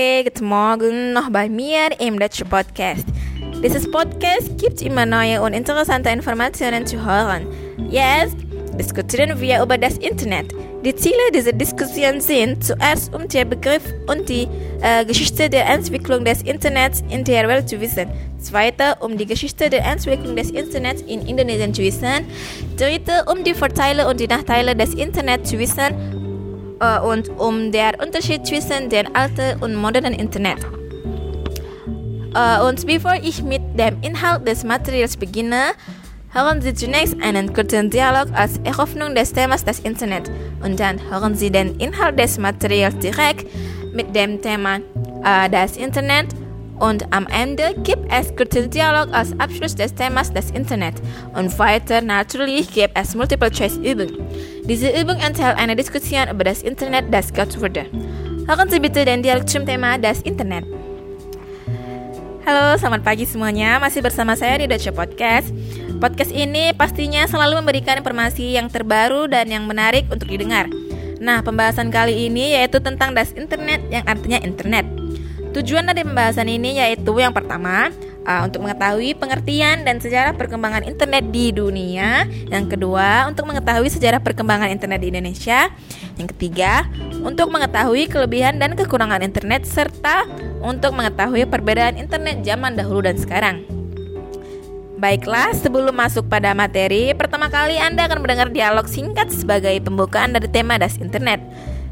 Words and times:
Okay, 0.00 0.24
guten 0.24 0.46
Morgen 0.46 1.12
noch 1.12 1.28
bei 1.30 1.46
mir 1.50 1.90
im 1.98 2.18
Deutschen 2.18 2.48
Podcast. 2.48 3.04
Dieses 3.62 3.90
Podcast 3.90 4.56
gibt 4.56 4.80
immer 4.80 5.04
neue 5.04 5.42
und 5.42 5.52
interessante 5.52 6.08
Informationen 6.08 6.86
zu 6.86 7.04
hören. 7.04 7.46
Jetzt 7.90 8.36
diskutieren 8.78 9.38
wir 9.38 9.62
über 9.62 9.76
das 9.76 9.98
Internet. 9.98 10.54
Die 10.86 10.96
Ziele 10.96 11.30
dieser 11.34 11.52
Diskussion 11.52 12.22
sind 12.22 12.64
zuerst 12.64 13.14
um 13.14 13.28
den 13.28 13.50
Begriff 13.50 13.82
und 14.06 14.26
die 14.26 14.48
äh, 14.80 15.04
Geschichte 15.04 15.50
der 15.50 15.66
Entwicklung 15.68 16.24
des 16.24 16.40
Internets 16.44 17.04
in 17.10 17.22
der 17.22 17.46
Welt 17.46 17.68
zu 17.68 17.78
wissen. 17.78 18.08
Zweiter, 18.38 18.96
um 19.02 19.18
die 19.18 19.26
Geschichte 19.26 19.68
der 19.68 19.84
Entwicklung 19.84 20.34
des 20.34 20.50
Internets 20.50 21.02
in 21.02 21.26
Indonesien 21.26 21.74
zu 21.74 21.82
wissen. 21.82 22.24
Dritte, 22.78 23.26
um 23.30 23.44
die 23.44 23.52
Vorteile 23.52 24.08
und 24.08 24.18
die 24.18 24.28
Nachteile 24.28 24.74
des 24.74 24.94
Internets 24.94 25.50
zu 25.50 25.58
wissen 25.58 26.19
äh, 26.80 26.98
und 27.00 27.28
um 27.38 27.70
den 27.72 27.94
Unterschied 28.02 28.46
zwischen 28.46 28.88
dem 28.88 29.06
alten 29.14 29.62
und 29.62 29.74
modernen 29.74 30.14
Internet. 30.14 30.58
Äh, 32.34 32.62
und 32.62 32.86
bevor 32.86 33.14
ich 33.22 33.42
mit 33.42 33.62
dem 33.78 34.00
Inhalt 34.02 34.46
des 34.46 34.64
Materials 34.64 35.16
beginne, 35.16 35.72
hören 36.32 36.62
Sie 36.62 36.74
zunächst 36.74 37.16
einen 37.22 37.52
kurzen 37.52 37.90
Dialog 37.90 38.28
als 38.34 38.58
Eröffnung 38.64 39.14
des 39.14 39.32
Themas 39.32 39.64
des 39.64 39.80
Internet 39.80 40.30
und 40.64 40.78
dann 40.78 41.00
hören 41.10 41.34
Sie 41.34 41.50
den 41.50 41.76
Inhalt 41.78 42.18
des 42.18 42.38
Materials 42.38 42.96
direkt 42.98 43.46
mit 43.92 44.14
dem 44.14 44.40
Thema 44.40 44.76
äh, 45.24 45.50
das 45.50 45.76
Internet 45.76 46.26
und 46.80 47.04
am 47.12 47.26
Ende 47.28 47.76
gibt 47.84 48.10
es 48.10 48.34
kurzen 48.34 48.70
Dialog 48.70 49.12
als 49.12 49.38
Abschluss 49.38 49.76
des 49.76 49.94
Themas 49.94 50.32
des 50.32 50.50
Internet 50.50 50.94
und 51.36 51.56
weiter 51.58 52.00
natürlich 52.00 52.72
gibt 52.72 52.98
es 52.98 53.14
Multiple-Choice-Übungen. 53.14 54.16
Diese 54.64 54.88
Übung 54.88 55.16
enthält 55.20 55.56
eine 55.58 55.76
Diskussion 55.76 56.28
über 56.32 56.44
das 56.44 56.62
Internet, 56.62 57.12
das 57.12 57.32
gehört 57.32 57.60
wurde. 57.60 57.86
Hören 58.48 58.68
Sie 58.68 58.80
bitte 58.80 59.04
den 59.04 59.22
Dialog 59.22 59.48
zum 59.48 59.64
Thema 59.64 59.98
das 59.98 60.22
Internet. 60.22 60.64
Halo, 62.46 62.74
selamat 62.80 63.04
pagi 63.04 63.28
semuanya. 63.28 63.78
Masih 63.78 64.00
bersama 64.00 64.34
saya 64.34 64.58
di 64.58 64.66
Deutsche 64.66 64.90
Podcast. 64.90 65.52
Podcast 66.00 66.32
ini 66.32 66.72
pastinya 66.72 67.28
selalu 67.28 67.60
memberikan 67.60 68.00
informasi 68.00 68.56
yang 68.56 68.72
terbaru 68.72 69.28
dan 69.28 69.46
yang 69.52 69.68
menarik 69.68 70.08
untuk 70.08 70.26
didengar. 70.26 70.66
Nah, 71.20 71.44
pembahasan 71.44 71.92
kali 71.92 72.26
ini 72.32 72.56
yaitu 72.56 72.80
tentang 72.80 73.12
das 73.12 73.36
internet 73.36 73.84
yang 73.92 74.08
artinya 74.08 74.40
internet. 74.40 74.99
Tujuan 75.50 75.82
dari 75.90 76.06
pembahasan 76.06 76.46
ini 76.46 76.78
yaitu 76.78 77.10
yang 77.18 77.34
pertama, 77.34 77.90
uh, 78.22 78.46
untuk 78.46 78.62
mengetahui 78.62 79.18
pengertian 79.18 79.82
dan 79.82 79.98
sejarah 79.98 80.38
perkembangan 80.38 80.86
internet 80.86 81.26
di 81.34 81.50
dunia. 81.50 82.26
Yang 82.46 82.78
kedua, 82.78 83.26
untuk 83.26 83.50
mengetahui 83.50 83.90
sejarah 83.90 84.22
perkembangan 84.22 84.70
internet 84.70 85.02
di 85.02 85.08
Indonesia. 85.10 85.66
Yang 86.14 86.38
ketiga, 86.38 86.86
untuk 87.26 87.50
mengetahui 87.50 88.06
kelebihan 88.06 88.62
dan 88.62 88.78
kekurangan 88.78 89.26
internet 89.26 89.66
serta 89.66 90.28
untuk 90.62 90.94
mengetahui 90.94 91.48
perbedaan 91.48 91.98
internet 91.98 92.46
zaman 92.46 92.78
dahulu 92.78 93.02
dan 93.02 93.16
sekarang. 93.18 93.66
Baiklah, 95.00 95.56
sebelum 95.56 95.96
masuk 95.96 96.28
pada 96.28 96.52
materi, 96.52 97.16
pertama 97.16 97.48
kali 97.48 97.80
Anda 97.80 98.04
akan 98.04 98.20
mendengar 98.20 98.52
dialog 98.52 98.84
singkat 98.84 99.32
sebagai 99.32 99.72
pembukaan 99.80 100.36
dari 100.36 100.44
tema 100.52 100.76
Das 100.76 101.00
Internet. 101.00 101.40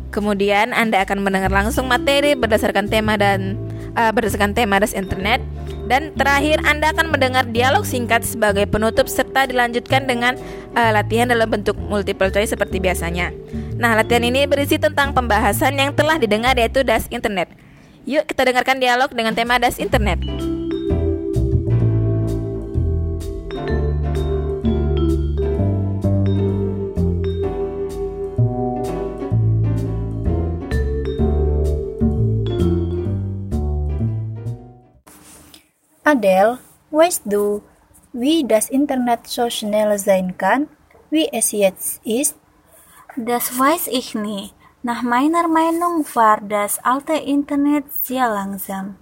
Kemudian 0.09 0.73
Anda 0.73 1.05
akan 1.05 1.21
mendengar 1.21 1.53
langsung 1.53 1.85
materi 1.85 2.33
berdasarkan 2.33 2.89
tema 2.89 3.21
dan 3.21 3.61
uh, 3.93 4.09
berdasarkan 4.09 4.57
tema 4.57 4.81
das 4.81 4.97
internet 4.97 5.45
dan 5.89 6.13
terakhir 6.17 6.61
Anda 6.65 6.93
akan 6.97 7.13
mendengar 7.13 7.45
dialog 7.49 7.85
singkat 7.85 8.25
sebagai 8.25 8.65
penutup 8.69 9.09
serta 9.09 9.49
dilanjutkan 9.49 10.09
dengan 10.09 10.37
uh, 10.77 10.91
latihan 10.97 11.29
dalam 11.29 11.49
bentuk 11.49 11.77
multiple 11.77 12.33
choice 12.33 12.53
seperti 12.53 12.81
biasanya. 12.81 13.33
Nah, 13.77 13.97
latihan 13.97 14.25
ini 14.25 14.49
berisi 14.49 14.77
tentang 14.81 15.13
pembahasan 15.13 15.77
yang 15.77 15.93
telah 15.93 16.17
didengar 16.17 16.57
yaitu 16.57 16.85
das 16.85 17.09
internet. 17.09 17.53
Yuk 18.09 18.25
kita 18.25 18.49
dengarkan 18.49 18.81
dialog 18.81 19.13
dengan 19.13 19.37
tema 19.37 19.61
das 19.61 19.77
internet. 19.77 20.21
Adele, 36.09 36.57
weißt 36.91 37.25
du, 37.27 37.61
wie 38.15 38.43
das 38.43 38.71
Internet 38.71 39.27
so 39.27 39.51
schnell 39.51 39.99
sein 39.99 40.39
kann, 40.39 40.67
wie 41.11 41.29
es 41.31 41.53
jetzt 41.53 42.01
ist? 42.03 42.35
Das 43.15 43.59
weiß 43.59 43.89
ich 43.89 44.15
nie. 44.15 44.51
Nach 44.83 45.03
meiner 45.03 45.47
Meinung 45.49 46.07
war 46.15 46.41
das 46.41 46.79
alte 46.83 47.13
Internet 47.13 47.93
sehr 47.93 48.27
langsam. 48.27 48.97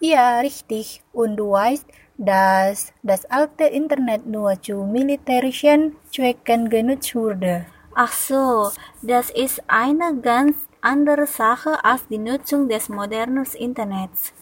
Ja, 0.00 0.40
richtig. 0.40 1.02
Und 1.12 1.36
du 1.36 1.50
weißt, 1.50 1.84
dass 2.16 2.94
das 3.02 3.26
alte 3.26 3.64
Internet 3.64 4.24
nur 4.24 4.56
zu 4.62 4.84
militärischen 4.84 5.96
Zwecken 6.10 6.70
genutzt 6.70 7.14
wurde. 7.14 7.66
Ach 7.94 8.12
so, 8.12 8.70
das 9.02 9.28
ist 9.28 9.62
eine 9.68 10.16
ganz 10.22 10.56
andere 10.80 11.26
Sache 11.26 11.84
als 11.84 12.08
die 12.08 12.16
Nutzung 12.16 12.68
des 12.68 12.88
modernen 12.88 13.44
Internets. 13.58 14.32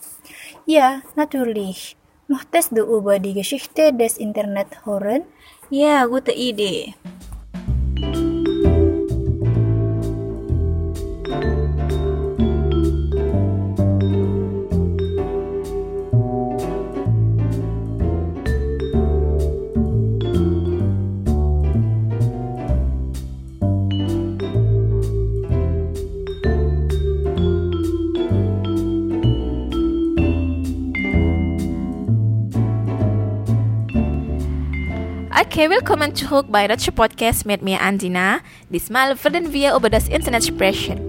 Ja, 0.67 0.99
natürlich. 1.15 1.97
Möchtest 2.27 2.75
du 2.75 2.83
über 2.83 3.21
die 3.21 3.35
Geschichte 3.35 3.95
des 3.95 4.19
Internet 4.19 4.67
hören? 4.85 5.23
Ja, 5.71 6.07
gute 6.07 6.33
Idee. 6.33 6.95
Okay, 35.57 35.71
willkommen 35.71 36.15
zurück 36.15 36.45
bei 36.51 36.69
Deutsche 36.69 36.93
Podcast 36.93 37.47
mit 37.47 37.63
mir 37.63 37.81
Andina. 37.81 38.41
Diesmal 38.69 39.17
werden 39.25 39.55
wir 39.55 39.75
über 39.75 39.89
das 39.89 40.07
Internet 40.07 40.45
sprechen. 40.45 41.01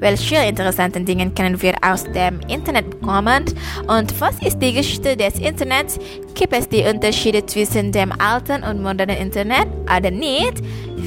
Welche 0.00 0.36
interessanten 0.36 1.06
Dinge 1.06 1.30
können 1.30 1.62
wir 1.62 1.72
aus 1.80 2.04
dem 2.04 2.40
Internet 2.40 2.90
bekommen? 2.90 3.46
Und 3.86 4.20
was 4.20 4.38
ist 4.42 4.58
die 4.58 4.74
Geschichte 4.74 5.16
des 5.16 5.38
Internets? 5.38 5.98
Gibt 6.34 6.52
es 6.52 6.68
die 6.68 6.82
Unterschiede 6.82 7.46
zwischen 7.46 7.90
dem 7.90 8.12
alten 8.20 8.64
und 8.64 8.82
modernen 8.82 9.16
Internet 9.16 9.68
oder 9.84 10.10
nicht? 10.10 10.58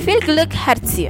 Viel 0.03 0.19
Glück 0.21 0.49
hierzu! 0.51 1.09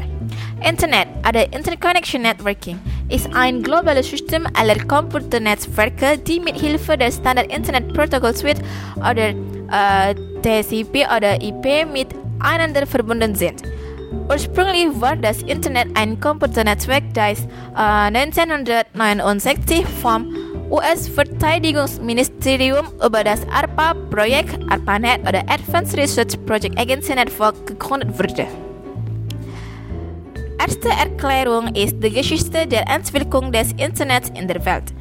Internet 0.68 1.08
oder 1.26 1.46
Internet 1.54 1.80
Connection 1.80 2.24
Networking 2.24 2.78
ist 3.08 3.34
ein 3.34 3.64
globales 3.64 4.10
System 4.10 4.46
aller 4.54 4.76
Computernetzwerke, 4.86 6.18
die 6.18 6.42
mit 6.42 6.60
Hilfe 6.60 6.98
der 6.98 7.10
Standard 7.10 7.50
Internet 7.50 7.94
Protocol 7.94 8.36
Suite 8.36 8.60
oder 8.98 9.30
äh, 9.30 10.16
TCP 10.42 11.06
oder 11.16 11.40
IP 11.42 11.86
miteinander 11.92 12.88
verbunden 12.88 13.36
sind. 13.36 13.62
Ursprünglich 14.30 14.88
war 15.00 15.16
das 15.16 15.44
Internet 15.44 15.90
ein 15.96 16.20
Computernetzwerk, 16.20 17.04
das 17.14 17.46
äh, 17.76 17.78
1969 17.78 19.86
vom 20.02 20.34
US-Verteidigungsministerium 20.70 22.88
über 23.04 23.24
das 23.24 23.42
ARPA-Projekt 23.50 24.60
ARPANET 24.72 25.22
oder 25.22 25.40
Advanced 25.48 25.98
Research 25.98 26.38
Project 26.46 26.80
Agency 26.80 27.16
Network 27.16 27.66
gegründet 27.66 28.20
wurde. 28.20 28.46
Erste 30.60 30.90
Erklärung 30.90 31.74
ist 31.74 31.96
die 32.04 32.12
Geschichte 32.12 32.68
der 32.68 32.88
Entwicklung 32.88 33.52
des 33.52 33.72
Internets 33.74 34.30
in 34.38 34.48
der 34.48 34.64
Welt. 34.66 34.94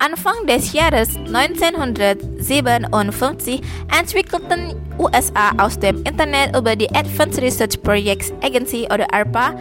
Anfang 0.00 0.46
des 0.46 0.72
Jahres 0.72 1.14
1957 1.16 3.60
entwickelten 3.98 4.74
USA 4.98 5.52
aus 5.58 5.78
dem 5.78 6.02
Internet 6.04 6.56
über 6.56 6.74
die 6.74 6.88
Advanced 6.88 7.42
Research 7.42 7.82
Projects 7.82 8.32
Agency 8.40 8.86
oder 8.86 9.12
ARPA 9.12 9.50
äh, 9.50 9.54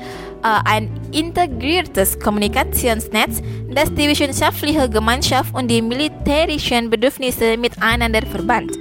ein 0.64 0.90
integriertes 1.12 2.18
Kommunikationsnetz, 2.18 3.42
das 3.76 3.94
die 3.94 4.08
wissenschaftliche 4.08 4.90
Gemeinschaft 4.90 5.54
und 5.54 5.68
die 5.68 5.82
militärischen 5.82 6.90
Bedürfnisse 6.90 7.58
miteinander 7.58 8.26
verband. 8.26 8.72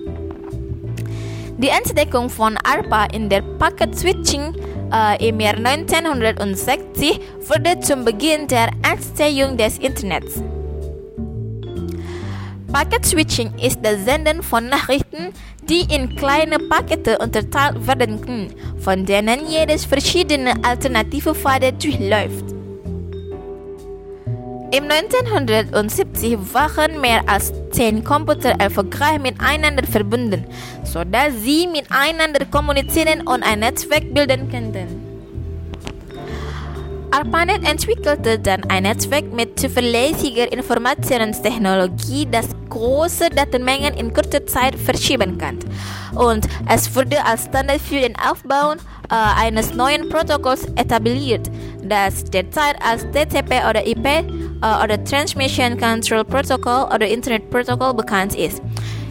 Die 1.58 1.70
Entdeckung 1.70 2.30
von 2.30 2.56
ARPA 2.58 3.06
in 3.06 3.28
der 3.28 3.42
Packet 3.42 3.98
Switching 3.98 4.54
äh, 4.92 5.28
im 5.28 5.40
Jahr 5.40 5.56
1960 5.56 7.18
wurde 7.48 7.80
zum 7.80 8.04
Beginn 8.04 8.46
der 8.46 8.68
Entstehung 8.88 9.56
des 9.56 9.78
Internets. 9.78 10.40
Packet 12.72 13.06
Switching 13.06 13.50
ist 13.58 13.78
das 13.82 14.04
Senden 14.04 14.42
von 14.42 14.68
Nachrichten, 14.68 15.32
die 15.68 15.86
in 15.94 16.14
kleine 16.16 16.58
Pakete 16.58 17.16
unterteilt 17.18 17.86
werden 17.86 18.20
können, 18.20 18.54
von 18.78 19.06
denen 19.06 19.48
jedes 19.48 19.86
verschiedene 19.86 20.52
alternative 20.62 21.34
Pfade 21.34 21.72
durchläuft. 21.72 22.44
Im 24.70 24.84
1970 24.84 26.36
waren 26.52 27.00
mehr 27.00 27.22
als 27.26 27.54
zehn 27.70 28.04
Computer 28.04 28.50
erfolgreich 28.50 29.18
miteinander 29.18 29.86
verbunden, 29.86 30.44
sodass 30.84 31.40
sie 31.40 31.66
miteinander 31.66 32.44
kommunizieren 32.44 33.26
und 33.26 33.42
ein 33.44 33.60
Netzwerk 33.60 34.12
bilden 34.12 34.50
könnten. 34.50 34.97
ARPANET 37.10 37.66
entwickelte 37.68 38.38
dann 38.38 38.64
ein 38.64 38.82
Netzwerk 38.82 39.32
mit 39.32 39.58
zuverlässiger 39.58 40.52
Informationstechnologie, 40.52 42.28
das 42.30 42.48
große 42.68 43.30
Datenmengen 43.30 43.94
in 43.94 44.12
kurzer 44.12 44.46
Zeit 44.46 44.74
verschieben 44.74 45.38
kann. 45.38 45.58
Und 46.14 46.46
es 46.68 46.94
wurde 46.94 47.24
als 47.24 47.44
Standard 47.44 47.80
für 47.80 48.00
den 48.00 48.14
Aufbau 48.16 48.72
äh, 48.72 48.76
eines 49.10 49.74
neuen 49.74 50.08
Protokolls 50.10 50.66
etabliert, 50.76 51.50
das 51.82 52.24
derzeit 52.24 52.76
als 52.86 53.06
TCP 53.10 53.68
oder 53.68 53.86
IP 53.86 54.06
äh, 54.06 54.22
oder 54.84 55.02
Transmission 55.02 55.78
Control 55.78 56.24
Protocol 56.24 56.94
oder 56.94 57.06
Internet 57.06 57.48
Protocol 57.50 57.94
bekannt 57.94 58.34
ist. 58.34 58.60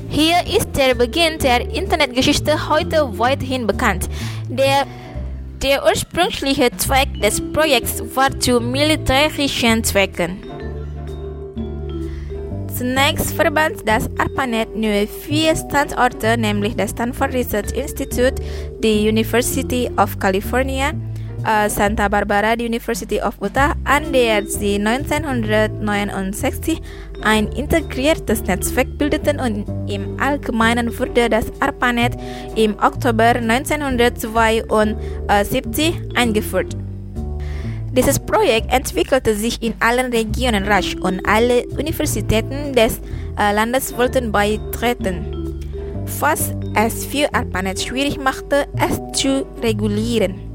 Hier 0.09 0.37
ist 0.45 0.69
der 0.77 0.93
Beginn 0.93 1.39
der 1.39 1.61
Internetgeschichte 1.69 2.69
heute 2.69 3.17
weithin 3.17 3.65
bekannt. 3.65 4.07
Der 4.49 4.85
der 5.63 5.83
ursprüngliche 5.83 6.69
Zweck 6.77 7.21
des 7.21 7.41
Projekts 7.51 8.03
war 8.15 8.39
zu 8.39 8.59
militärischen 8.59 9.83
Zwecken. 9.83 10.43
Zunächst 12.77 13.33
verband 13.33 13.77
das 13.87 14.07
ARPANET 14.19 14.75
nur 14.75 15.07
vier 15.07 15.55
Standorte, 15.55 16.37
nämlich 16.37 16.75
das 16.75 16.91
Stanford 16.91 17.33
Research 17.33 17.71
Institute, 17.71 18.35
die 18.83 19.09
University 19.09 19.89
of 19.97 20.19
California, 20.19 20.91
uh, 21.47 21.69
Santa 21.69 22.09
Barbara 22.09 22.53
University 22.53 23.21
of 23.21 23.35
Utah, 23.41 23.73
an 23.85 24.11
der 24.11 24.45
sie 24.45 24.75
1969 24.75 26.81
ein 27.23 27.47
integriertes 27.47 28.43
Netzwerk 28.43 28.97
bildeten 28.97 29.39
und 29.39 29.65
im 29.89 30.19
Allgemeinen 30.19 30.99
wurde 30.99 31.29
das 31.29 31.45
ARPANET 31.59 32.17
im 32.55 32.77
Oktober 32.79 33.35
1972 33.35 35.93
eingeführt. 36.15 36.75
Dieses 37.93 38.19
Projekt 38.19 38.69
entwickelte 38.71 39.33
sich 39.33 39.63
in 39.63 39.73
allen 39.79 40.11
Regionen 40.11 40.65
rasch 40.65 40.95
und 40.95 41.25
alle 41.27 41.65
Universitäten 41.69 42.73
des 42.73 42.99
äh, 43.39 43.53
Landes 43.53 43.97
wollten 43.97 44.31
beitreten, 44.31 45.63
was 46.19 46.53
es 46.75 47.05
für 47.05 47.33
ARPANET 47.33 47.81
schwierig 47.81 48.19
machte, 48.19 48.67
es 48.77 49.01
zu 49.19 49.47
regulieren. 49.63 50.46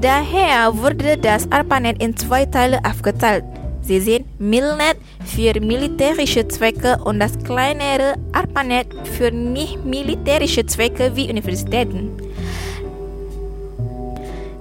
Daher 0.00 0.74
wurde 0.74 1.18
das 1.18 1.50
ARPANET 1.52 2.02
in 2.02 2.16
zwei 2.16 2.46
Teile 2.46 2.80
aufgeteilt. 2.84 3.44
Sie 3.82 4.00
sehen 4.00 4.24
Milnet 4.38 4.96
für 5.26 5.60
militärische 5.60 6.48
Zwecke 6.48 6.96
und 7.04 7.20
das 7.20 7.38
kleinere 7.44 8.14
ARPANET 8.32 8.86
für 9.04 9.30
nicht 9.30 9.84
militärische 9.84 10.64
Zwecke 10.64 11.14
wie 11.14 11.28
Universitäten. 11.28 12.16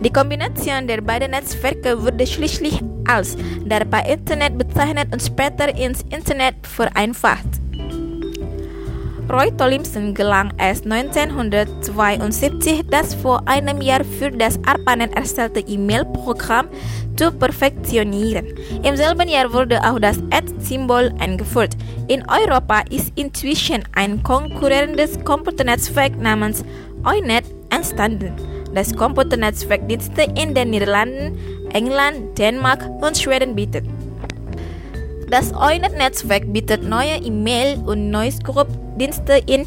Die 0.01 0.12
Kombination 0.12 0.88
der 0.88 1.00
beiden 1.00 1.31
Netzwerke 1.31 2.03
wurde 2.03 2.27
schließlich 2.27 2.81
als 3.07 3.38
DARPA-Internet 3.65 4.57
bezeichnet 4.57 5.07
und 5.13 5.21
später 5.21 5.74
ins 5.74 6.01
Internet 6.09 6.56
vereinfacht. 6.68 7.47
Roy 9.31 9.51
Tolimson 9.51 10.15
gelang 10.15 10.51
es 10.57 10.81
1972, 10.81 12.81
das 12.89 13.13
vor 13.13 13.47
einem 13.47 13.79
Jahr 13.79 14.03
für 14.03 14.31
das 14.31 14.57
ARPANET 14.65 15.15
erstellte 15.15 15.59
E-Mail-Programm 15.59 16.67
zu 17.15 17.31
perfektionieren. 17.31 18.47
Im 18.81 18.97
selben 18.97 19.29
Jahr 19.29 19.53
wurde 19.53 19.79
auch 19.83 19.99
das 19.99 20.17
Ad-Symbol 20.31 21.13
eingeführt. 21.19 21.77
In 22.07 22.23
Europa 22.27 22.81
ist 22.89 23.13
inzwischen 23.15 23.83
ein 23.93 24.23
konkurrierendes 24.23 25.23
Computernetzwerk 25.23 26.19
namens 26.19 26.65
Oynet 27.05 27.45
entstanden. 27.69 28.33
Das 28.73 28.95
Computernetzwerk 28.95 29.87
Dienste 29.87 30.23
in 30.41 30.55
den 30.55 30.71
Niederlanden, 30.71 31.37
England, 31.71 32.35
Dänemark 32.35 32.83
und 32.99 33.15
Schweden 33.15 33.53
bietet. 33.53 33.85
Das 35.29 35.53
Oynet-Netzwerk 35.53 36.51
bietet 36.51 36.81
neue 36.81 37.17
E-Mail- 37.17 37.77
und 37.85 38.09
Noise-Group-Dienste 38.99 39.41
in 39.47 39.65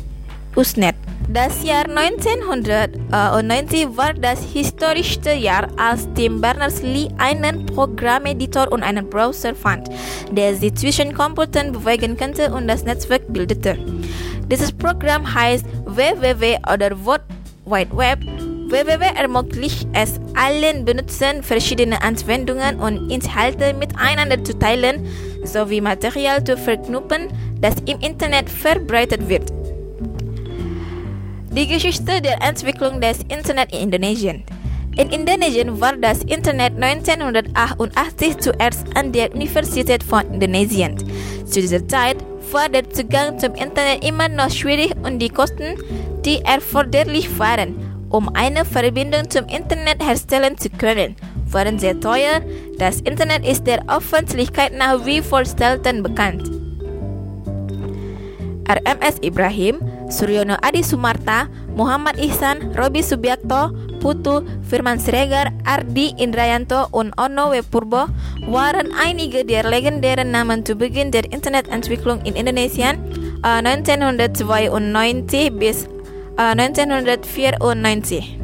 Usenet. 0.55 0.95
Das 1.29 1.65
Jahr 1.65 1.89
1990 1.89 3.97
war 3.97 4.13
das 4.13 4.41
historischste 4.53 5.33
Jahr, 5.33 5.69
als 5.79 6.07
Tim 6.15 6.41
Berners-Lee 6.41 7.09
einen 7.17 7.65
Programmeditor 7.67 8.71
und 8.71 8.83
einen 8.83 9.09
Browser 9.09 9.55
fand, 9.55 9.89
der 10.31 10.55
sich 10.55 10.75
zwischen 10.75 11.15
Computern 11.15 11.73
bewegen 11.73 12.19
konnte 12.19 12.53
und 12.53 12.69
das 12.69 12.85
Netzwerk 12.85 13.33
bildete. 13.33 13.79
Dieses 14.51 14.73
Programm 14.73 15.33
heißt 15.33 15.65
WWW 15.87 16.59
oder 16.71 16.91
World 17.05 17.23
Wide 17.65 17.97
Web 17.97 18.19
www 18.73 19.05
ermöglicht 19.15 19.87
es 19.93 20.19
allen 20.35 20.87
Benutzern, 20.87 21.43
verschiedene 21.43 22.03
Anwendungen 22.03 22.81
und 22.81 23.11
Inhalte 23.11 23.75
miteinander 23.75 24.43
zu 24.43 24.59
teilen 24.59 25.07
sowie 25.45 25.83
Material 25.83 26.43
zu 26.43 26.57
verknüpfen, 26.57 27.29
das 27.61 27.75
im 27.85 28.01
Internet 28.01 28.49
verbreitet 28.49 29.29
wird. 29.29 29.53
Die 31.53 31.67
Geschichte 31.67 32.23
der 32.23 32.41
Entwicklung 32.43 33.01
des 33.01 33.19
Internet 33.29 33.73
in 33.73 33.81
Indonesien. 33.81 34.43
In 34.97 35.11
Indonesien 35.11 35.79
war 35.79 35.97
das 35.97 36.23
Internet 36.25 36.73
1988 36.83 38.39
zuerst 38.39 38.87
an 38.97 39.13
der 39.13 39.35
Universität 39.35 40.03
von 40.03 40.23
Indonesien. 40.33 40.97
Zu 41.45 41.61
dieser 41.61 41.87
Zeit 41.87 42.17
war 42.51 42.69
der 42.71 42.89
Zugang 42.89 43.39
zum 43.39 43.55
Internet 43.55 44.03
immer 44.03 44.29
noch 44.29 44.51
schwierig 44.51 44.93
und 45.03 45.19
die 45.19 45.29
Kosten, 45.29 45.77
die 46.25 46.41
erforderlich 46.43 47.39
waren, 47.39 47.82
um 48.13 48.29
eine 48.35 48.65
Verbindung 48.65 49.29
zum 49.29 49.47
Internet 49.47 50.05
herstellen 50.05 50.57
zu 50.59 50.69
können, 50.69 51.17
waren 51.51 51.79
sehr 51.79 51.99
teuer. 51.99 52.41
Das 52.79 53.01
Internet 53.01 53.45
ist 53.47 53.67
der 53.67 53.83
Öffentlichkeit 53.89 54.77
nach 54.77 55.05
wie 55.05 55.21
vor 55.21 55.45
selten 55.45 56.03
bekannt. 56.03 56.49
RMS 58.69 59.19
Ibrahim, 59.23 59.81
Suryono 60.09 60.55
Adi 60.63 60.83
Sumarta, 60.83 61.49
Muhammad 61.75 62.17
Ihsan, 62.17 62.73
Robi 62.77 63.03
Subiakto, 63.03 63.73
Putu, 64.01 64.45
Firman 64.69 64.99
Siregar, 64.99 65.53
Ardi 65.65 66.15
Indrayanto 66.17 66.87
und 66.93 67.13
Ono 67.19 67.51
Wepurbo 67.51 68.07
waren 68.47 68.93
einige 69.05 69.45
der 69.45 69.69
legendären 69.69 70.31
Namen 70.31 70.65
zu 70.65 70.75
Beginn 70.77 71.11
der 71.11 71.25
Internetentwicklung 71.33 72.21
in 72.25 72.35
Indonesien 72.35 72.97
äh, 73.45 73.63
1992 73.63 75.53
bis 75.59 75.89
1994. 76.37 78.39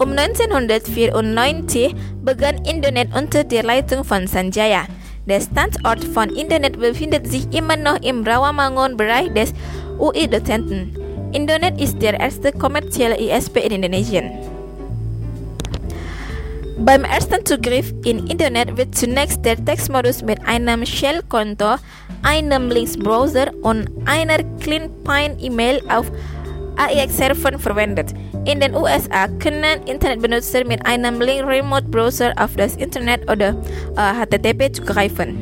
Um 0.00 0.10
1994 0.10 1.94
begann 2.24 2.64
Internet 2.64 3.14
unter 3.14 3.44
der 3.44 3.62
Leitung 3.62 4.04
von 4.04 4.26
Sanjaya. 4.26 4.86
Der 5.26 5.40
Standort 5.40 6.04
von 6.04 6.28
Internet 6.30 6.78
befindet 6.78 7.26
sich 7.26 7.46
immer 7.54 7.76
noch 7.76 8.00
im 8.02 8.24
Rawamangun-Bereich 8.24 9.32
des 9.32 9.54
UI-Dozenten. 9.98 10.96
Internet 11.32 11.80
ist 11.80 12.00
der 12.02 12.20
erste 12.20 12.52
kommerzielle 12.52 13.18
ISP 13.18 13.64
in 13.64 13.72
Indonesien. 13.72 14.30
Beim 16.78 17.04
ersten 17.04 17.44
Zugriff 17.46 17.94
in 18.04 18.26
Internet 18.26 18.76
wird 18.76 18.94
zunächst 18.94 19.44
der 19.44 19.64
Textmodus 19.64 20.22
mit 20.22 20.44
einem 20.46 20.84
Shell-Konto, 20.84 21.76
einem 22.22 22.68
Links-Browser 22.68 23.46
und 23.62 23.88
einer 24.06 24.38
Clean 24.60 24.90
Pine 25.04 25.36
E-Mail 25.40 25.80
auf 25.88 26.10
AIX-Servern 26.76 27.58
verwendet. 27.58 28.12
In 28.44 28.60
den 28.60 28.74
USA 28.74 29.28
können 29.38 29.82
Internetbenutzer 29.86 30.64
mit 30.64 30.84
einem 30.86 31.20
Link 31.20 31.46
Remote 31.46 31.88
Browser 31.88 32.32
auf 32.36 32.56
das 32.56 32.76
Internet 32.76 33.30
oder 33.30 33.56
äh, 33.96 34.24
HTTP 34.26 34.74
zugreifen. 34.74 35.36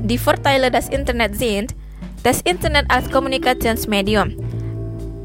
Die 0.00 0.18
Vorteile 0.18 0.70
des 0.70 0.88
Internet 0.88 1.36
sind 1.36 1.74
das 2.22 2.40
Internet 2.42 2.84
als 2.88 3.10
Kommunikationsmedium 3.10 4.34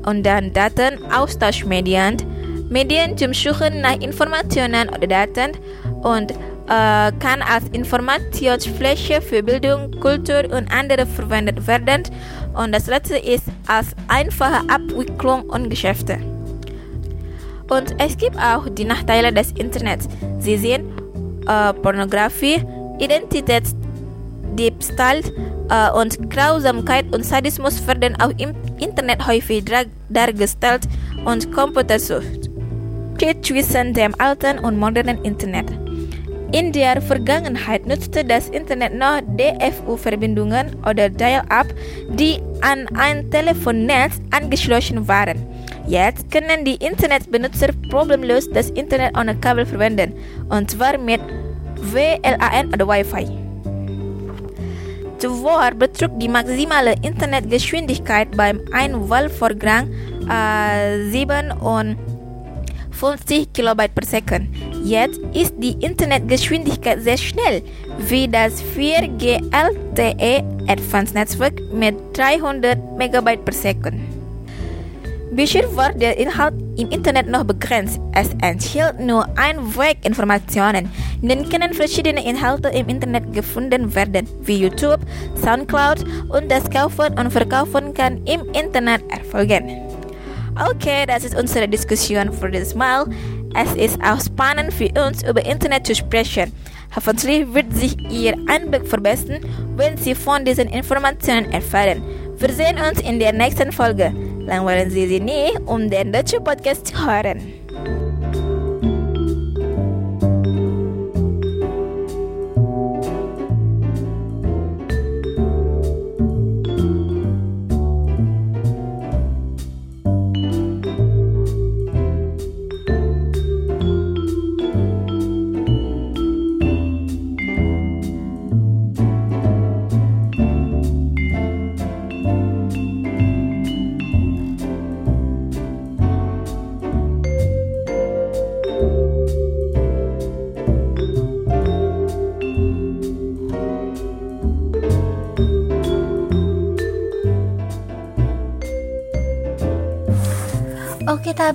und 0.05 0.23
dann 0.23 0.53
Datenaustauschmedien, 0.53 2.17
Medien 2.69 3.17
zum 3.17 3.33
Suchen 3.33 3.81
nach 3.81 3.99
Informationen 3.99 4.89
oder 4.89 5.07
Daten 5.07 5.51
und 6.01 6.31
äh, 6.31 7.11
kann 7.19 7.41
als 7.41 7.65
Informationsfläche 7.71 9.21
für 9.21 9.43
Bildung, 9.43 9.91
Kultur 9.99 10.43
und 10.45 10.71
andere 10.71 11.05
verwendet 11.05 11.65
werden 11.67 12.03
und 12.53 12.73
das 12.73 12.87
letzte 12.87 13.17
ist 13.17 13.45
als 13.69 13.95
einfache 14.07 14.67
Abwicklung 14.67 15.43
und 15.43 15.69
Geschäfte. 15.69 16.17
Und 17.69 17.95
es 17.99 18.17
gibt 18.17 18.35
auch 18.37 18.67
die 18.67 18.85
Nachteile 18.85 19.31
des 19.31 19.51
Internets. 19.51 20.09
Sie 20.39 20.57
sehen 20.57 20.91
äh, 21.47 21.71
Pornografie, 21.73 22.65
Identitätsdiebstahl 22.97 25.21
äh, 25.69 25.91
und 25.91 26.31
Grausamkeit 26.31 27.05
und 27.13 27.23
Sadismus 27.25 27.85
werden 27.87 28.19
auch 28.19 28.31
im 28.37 28.55
Internet 28.79 29.27
häufig 29.27 29.65
dargestellt 30.09 30.87
und 31.25 31.51
Computersucht. 31.51 32.49
Steht 33.17 33.45
zwischen 33.45 33.93
dem 33.93 34.19
alten 34.19 34.57
und 34.59 34.79
modernen 34.79 35.23
Internet. 35.23 35.88
In 36.51 36.71
der 36.71 36.99
Vergangenheit 36.99 37.85
nutzte 37.85 38.25
das 38.25 38.49
Internet 38.49 38.95
noch 38.95 39.21
DFU-Verbindungen 39.37 40.75
oder 40.83 41.07
Dial-Up, 41.07 41.67
die 42.09 42.41
an 42.61 42.87
ein 42.97 43.29
Telefonnetz 43.29 44.19
angeschlossen 44.31 45.07
waren. 45.07 45.45
Jetzt 45.85 46.31
können 46.31 46.65
die 46.65 46.75
Internetbenutzer 46.83 47.69
problemlos 47.91 48.49
das 48.49 48.71
Internet 48.71 49.15
ohne 49.15 49.35
Kabel 49.35 49.65
verwenden, 49.65 50.13
und 50.49 50.71
zwar 50.71 50.97
mit 50.97 51.21
WLAN 51.75 52.73
oder 52.73 52.87
Wi-Fi. 52.87 53.27
Zuvor 55.19 55.71
betrug 55.77 56.19
die 56.19 56.29
maximale 56.29 56.95
Internetgeschwindigkeit 57.03 58.35
beim 58.35 58.61
Einwahlvorgang 58.71 59.87
äh, 60.27 61.11
57 62.99 63.53
Kilobyte 63.53 63.95
per 63.95 64.05
Second. 64.05 64.49
Jetzt 64.83 65.19
ist 65.33 65.53
die 65.57 65.73
Internetgeschwindigkeit 65.79 67.01
sehr 67.01 67.17
schnell, 67.17 67.63
wie 67.97 68.27
das 68.27 68.61
4G 68.75 69.39
LTE 69.55 70.43
Advanced 70.67 71.15
Network 71.15 71.61
mit 71.73 71.95
300 72.13 72.77
Megabyte 72.97 73.43
per 73.45 73.53
Second. 73.53 74.01
Bisher 75.31 75.63
war 75.75 75.93
der 75.93 76.17
Inhalt 76.17 76.55
im 76.77 76.89
Internet 76.89 77.29
noch 77.29 77.43
begrenzt. 77.43 78.01
Es 78.13 78.29
enthielt 78.41 78.99
nur 78.99 79.25
Einweg 79.37 80.03
Informationen. 80.03 80.89
Dann 81.21 81.47
können 81.47 81.73
verschiedene 81.73 82.25
Inhalte 82.25 82.69
im 82.69 82.89
Internet 82.89 83.31
gefunden 83.31 83.93
werden, 83.93 84.27
wie 84.41 84.57
YouTube, 84.57 84.99
Soundcloud 85.41 86.03
und 86.29 86.51
das 86.51 86.69
Kaufen 86.69 87.17
und 87.17 87.31
Verkaufen 87.31 87.93
kann 87.93 88.25
im 88.25 88.41
Internet 88.51 89.03
erfolgen. 89.09 89.88
Okay, 90.59 91.05
das 91.07 91.23
ist 91.23 91.35
unsere 91.35 91.69
Diskussion 91.69 92.33
für 92.33 92.49
dieses 92.51 92.75
Mal. 92.75 93.05
Es 93.55 93.73
ist 93.75 93.97
auch 94.03 94.19
spannend 94.19 94.73
für 94.73 94.89
uns, 95.05 95.23
über 95.23 95.45
Internet 95.45 95.87
zu 95.87 95.95
sprechen. 95.95 96.51
Hoffentlich 96.93 97.53
wird 97.53 97.73
sich 97.73 97.97
Ihr 98.11 98.35
Einblick 98.47 98.85
verbessern, 98.85 99.39
wenn 99.77 99.95
Sie 99.95 100.15
von 100.15 100.43
diesen 100.43 100.67
Informationen 100.67 101.51
erfahren. 101.53 102.03
Wir 102.37 102.51
sehen 102.51 102.77
uns 102.77 102.99
in 103.01 103.19
der 103.19 103.31
nächsten 103.31 103.71
Folge. 103.71 104.13
Langweilen 104.41 104.89
Sie 104.89 105.07
sie 105.07 105.19
nie, 105.19 105.57
um 105.65 105.89
den 105.89 106.11
Deutsche 106.11 106.41
Podcast 106.41 106.87
zu 106.87 107.05
hören. 107.05 108.08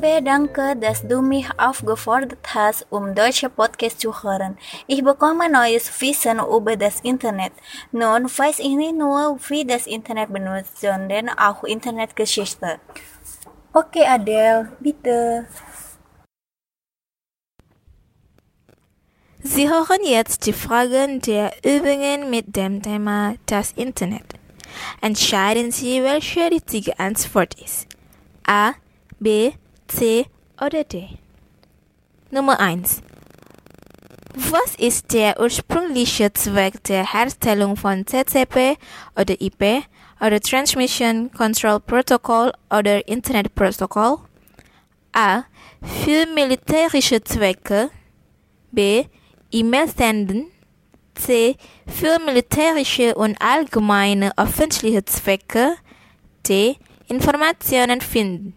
Tabe, 0.05 0.23
danke, 0.23 0.77
dass 0.77 1.07
du 1.09 1.23
mich 1.23 1.47
aufgefordert 1.59 2.37
hast, 2.55 2.87
um 2.91 3.15
deutsche 3.15 3.49
Podcasts 3.49 4.01
zu 4.01 4.13
hören. 4.23 4.59
Ich 4.87 5.03
bekomme 5.03 5.51
neues 5.51 5.89
Wissen 6.01 6.39
über 6.41 6.77
das 6.77 7.01
Internet. 7.01 7.53
Nun 7.91 8.25
weiß 8.25 8.59
ich 8.59 8.77
nicht 8.77 8.95
nur, 8.95 9.39
wie 9.49 9.65
das 9.65 9.87
Internet 9.87 10.31
benutzt, 10.31 10.79
sondern 10.81 11.31
auch 11.31 11.65
Internetgeschichte. 11.65 12.81
Okay, 13.73 14.05
Adele, 14.07 14.73
bitte. 14.79 15.47
Sie 19.43 19.69
hören 19.69 20.05
jetzt 20.05 20.45
die 20.45 20.53
Fragen 20.53 21.23
der 21.23 21.51
Übungen 21.65 22.29
mit 22.29 22.55
dem 22.55 22.83
Thema 22.83 23.37
das 23.47 23.73
Internet. 23.73 24.35
Entscheiden 25.01 25.71
Sie, 25.71 26.03
welche 26.03 26.51
richtige 26.51 26.99
Antwort 26.99 27.55
ist. 27.63 27.87
A, 28.47 28.73
B, 29.19 29.53
C 29.97 30.27
oder 30.61 30.83
D. 30.83 31.07
Nummer 32.33 32.59
1. 32.59 33.01
Was 34.35 34.75
ist 34.77 35.13
der 35.13 35.39
ursprüngliche 35.39 36.33
Zweck 36.33 36.83
der 36.83 37.13
Herstellung 37.13 37.77
von 37.77 38.05
TCP 38.05 38.77
oder 39.15 39.41
IP 39.41 39.85
oder 40.21 40.41
Transmission 40.41 41.31
Control 41.31 41.79
Protocol 41.79 42.53
oder 42.71 43.07
Internet 43.07 43.55
Protocol? 43.55 44.19
A. 45.13 45.45
Für 45.81 46.27
militärische 46.35 47.23
Zwecke. 47.23 47.91
B. 48.73 49.05
E-Mail 49.53 49.89
senden. 49.97 50.47
C. 51.15 51.55
Für 51.87 52.19
militärische 52.27 53.15
und 53.15 53.41
allgemeine 53.41 54.37
öffentliche 54.37 55.05
Zwecke. 55.05 55.77
D. 56.49 56.75
Informationen 57.07 58.01
finden. 58.01 58.55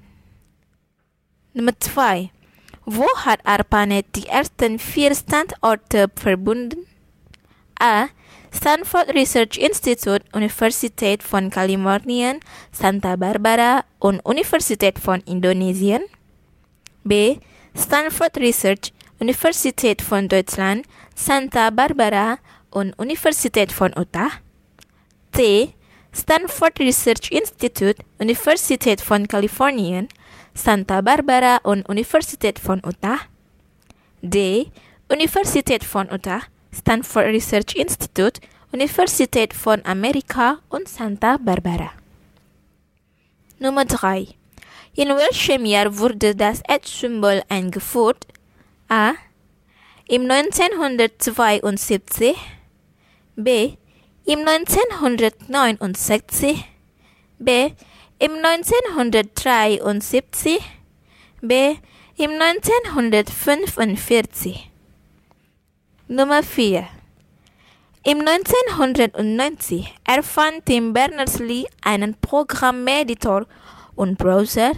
Nummer 1.58 1.74
2. 1.80 2.30
Wo 2.86 3.08
hat 3.26 3.40
ARPANET 3.44 4.06
die 4.16 4.28
ersten 4.28 4.78
vier 4.78 5.16
Standorte 5.16 6.06
verbunden? 6.16 6.86
A. 7.80 8.10
Stanford 8.54 9.10
Research 9.16 9.58
Institute, 9.58 10.24
Universität 10.34 11.24
von 11.24 11.50
Kalifornien, 11.50 12.42
Santa 12.72 13.16
Barbara 13.16 13.84
und 13.98 14.20
Universität 14.20 15.00
von 15.00 15.22
Indonesien. 15.22 16.04
B. 17.04 17.38
Stanford 17.76 18.38
Research, 18.38 18.94
Universität 19.20 20.04
von 20.04 20.28
Deutschland, 20.28 20.86
Santa 21.16 21.72
Barbara 21.72 22.38
und 22.70 22.94
Universität 23.00 23.72
von 23.72 23.96
Utah. 23.98 24.30
C. 25.34 25.74
Stanford 26.14 26.80
Research 26.80 27.32
Institute, 27.32 28.04
Universität 28.20 29.02
von 29.02 29.28
Kalifornien, 29.28 30.08
Santa 30.58 31.02
Barbara 31.02 31.60
und 31.64 31.88
Universität 31.88 32.58
von 32.58 32.82
Utah. 32.84 33.20
D. 34.24 34.72
Universität 35.08 35.84
von 35.84 36.10
Utah, 36.10 36.42
Stanford 36.74 37.28
Research 37.28 37.76
Institute, 37.76 38.42
Universität 38.72 39.54
von 39.54 39.86
Amerika 39.86 40.58
und 40.70 40.90
Santa 40.90 41.38
Barbara. 41.38 41.92
Nummer 43.60 43.86
3. 43.86 44.30
In 44.96 45.10
welchem 45.10 45.64
Jahr 45.66 45.96
wurde 45.96 46.34
das 46.36 46.64
Ad-Symbol 46.68 47.44
eingeführt? 47.50 48.26
A. 48.90 49.12
Im 50.08 50.24
1972 50.24 52.36
B. 53.36 53.74
Im 54.26 54.40
1969 54.40 56.66
B. 57.38 57.74
Im 58.20 58.32
1973 58.44 60.60
B. 61.42 61.76
Im 62.16 62.32
1945 62.32 64.72
Nummer 66.08 66.42
4 66.42 66.88
Im 68.02 68.22
1990 68.22 69.94
erfand 70.04 70.66
Tim 70.66 70.94
Berners-Lee 70.94 71.68
einen 71.84 72.16
Programmeditor 72.20 73.46
und 73.94 74.18
Browser, 74.18 74.72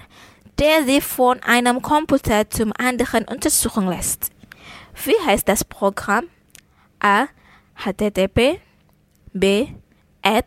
der 0.60 0.84
sich 0.84 1.06
von 1.06 1.42
einem 1.44 1.82
Computer 1.82 2.50
zum 2.50 2.74
anderen 2.78 3.24
untersuchen 3.24 3.88
lässt. 3.88 4.32
Wie 5.06 5.16
heißt 5.26 5.48
das 5.48 5.64
Programm? 5.64 6.26
A. 7.00 7.28
HTTP 7.86 8.60
B. 9.32 9.68
Ad 10.22 10.46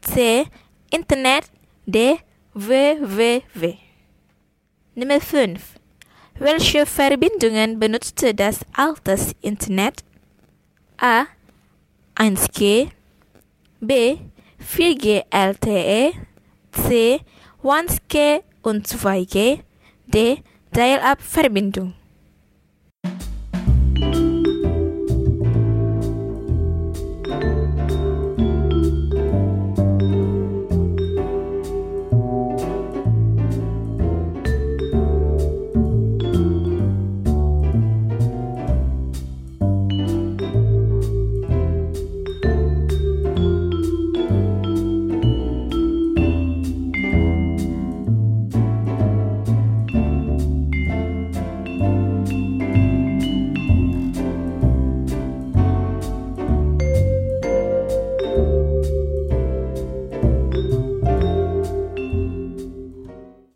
C. 0.00 0.46
Internet 0.90 1.44
D. 1.84 2.18
www. 2.54 3.76
Nummer 4.94 5.20
5. 5.20 5.60
Welche 6.38 6.86
Verbindungen 6.86 7.78
benutzte 7.78 8.34
das 8.34 8.60
altes 8.72 9.34
Internet? 9.40 10.02
A. 10.98 11.26
1G 12.16 12.88
B. 13.80 14.18
4G 14.60 15.24
LTE 15.30 16.12
C. 16.72 17.20
1G 17.62 18.42
und 18.62 18.86
2G 18.86 19.60
D. 20.06 20.42
Dial-up-Verbindung 20.74 21.94